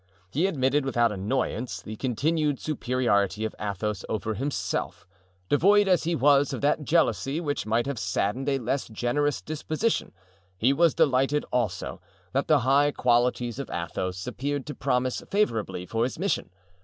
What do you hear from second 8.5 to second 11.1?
less generous disposition; he was